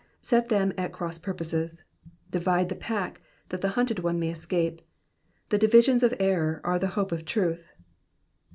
[0.23, 1.83] Set them at cross purposes.
[2.31, 4.81] Divide the pack that the hunted one may escape.
[5.49, 7.71] The divisions of error are the hope of truth.